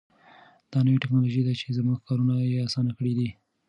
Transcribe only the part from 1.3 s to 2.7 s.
ده چې زموږ کارونه یې